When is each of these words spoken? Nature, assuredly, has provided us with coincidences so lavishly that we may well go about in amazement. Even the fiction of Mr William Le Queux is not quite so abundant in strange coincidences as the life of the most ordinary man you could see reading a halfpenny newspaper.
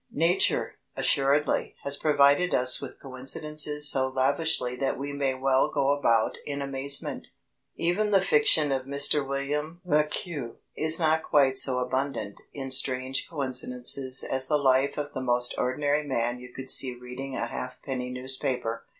Nature, 0.13 0.77
assuredly, 0.97 1.75
has 1.83 1.95
provided 1.95 2.55
us 2.55 2.81
with 2.81 2.99
coincidences 2.99 3.87
so 3.87 4.07
lavishly 4.07 4.75
that 4.75 4.97
we 4.97 5.13
may 5.13 5.35
well 5.35 5.69
go 5.69 5.91
about 5.91 6.39
in 6.43 6.59
amazement. 6.59 7.27
Even 7.75 8.09
the 8.09 8.19
fiction 8.19 8.71
of 8.71 8.85
Mr 8.87 9.23
William 9.23 9.79
Le 9.85 10.03
Queux 10.05 10.55
is 10.75 10.97
not 10.99 11.21
quite 11.21 11.59
so 11.59 11.77
abundant 11.77 12.41
in 12.51 12.71
strange 12.71 13.29
coincidences 13.29 14.23
as 14.23 14.47
the 14.47 14.57
life 14.57 14.97
of 14.97 15.13
the 15.13 15.21
most 15.21 15.53
ordinary 15.59 16.01
man 16.03 16.39
you 16.39 16.51
could 16.51 16.71
see 16.71 16.95
reading 16.95 17.35
a 17.35 17.45
halfpenny 17.45 18.09
newspaper. 18.09 18.85